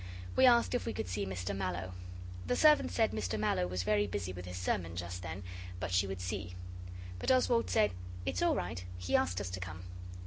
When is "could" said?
0.93-1.07